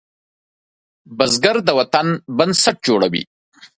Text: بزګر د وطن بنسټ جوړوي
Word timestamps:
بزګر 1.17 1.57
د 1.67 1.69
وطن 1.79 2.07
بنسټ 2.37 2.77
جوړوي 2.87 3.23